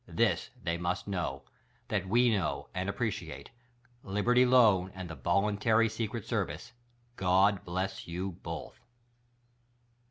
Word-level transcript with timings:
This 0.07 0.49
they 0.63 0.79
must 0.79 1.07
know: 1.07 1.43
That 1.89 2.09
we 2.09 2.31
know, 2.31 2.69
and 2.73 2.89
appreciate. 2.89 3.51
Libertv 4.03 4.49
Loan 4.49 4.91
and 4.95 5.07
the 5.07 5.13
Voluntary 5.13 5.89
Secret 5.89 6.25
Service— 6.25 6.73
God 7.27 7.63
Bless 7.65 8.07
You 8.07 8.31
Both 8.41 8.79